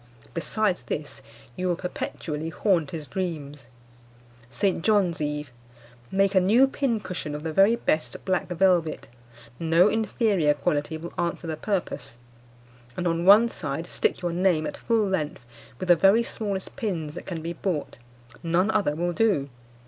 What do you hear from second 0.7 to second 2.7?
this, you will perpetually